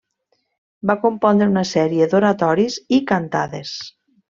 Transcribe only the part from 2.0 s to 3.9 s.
d'oratoris i cantates.